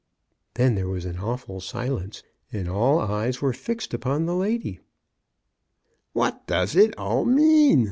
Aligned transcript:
Then 0.55 0.73
there 0.73 0.87
was 0.87 1.05
an 1.05 1.19
awful 1.19 1.59
silence, 1.61 2.23
and 2.51 2.67
all 2.67 2.97
eyes 2.97 3.39
were 3.39 3.53
fixed 3.53 3.93
upon 3.93 4.25
the 4.25 4.33
lady. 4.35 4.79
'*What 6.13 6.47
does 6.47 6.75
it 6.75 6.97
all 6.97 7.23
mean?" 7.23 7.79